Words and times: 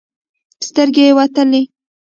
سترګې 0.67 1.03
يې 1.07 1.13
وتلې. 1.17 1.61